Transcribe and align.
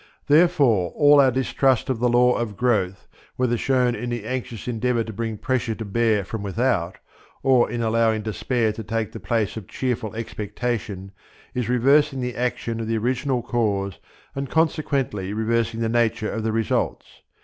Therefore 0.25 0.89
all 0.95 1.19
our 1.21 1.29
distrust 1.29 1.87
of 1.87 1.99
the 1.99 2.09
law 2.09 2.33
of 2.35 2.57
growth, 2.57 3.07
whether 3.35 3.55
shown 3.55 3.93
in 3.93 4.09
the 4.09 4.25
anxious 4.25 4.67
endeavour 4.67 5.03
to 5.03 5.13
bring 5.13 5.37
pressure 5.37 5.75
to 5.75 5.85
bear 5.85 6.25
from 6.25 6.41
without, 6.41 6.97
or 7.43 7.69
in 7.69 7.83
allowing 7.83 8.23
despair 8.23 8.71
to 8.73 8.83
take 8.83 9.11
the 9.11 9.19
place 9.19 9.57
of 9.57 9.67
cheerful 9.67 10.15
expectation, 10.15 11.11
is 11.53 11.69
reversing 11.69 12.19
the 12.19 12.35
action 12.35 12.79
of 12.79 12.87
the 12.87 12.97
original 12.97 13.43
cause 13.43 13.99
and 14.33 14.49
consequently 14.49 15.33
reversing 15.33 15.81
the 15.81 15.87
nature 15.87 16.31
of 16.31 16.41
the 16.41 16.51
results. 16.51 17.21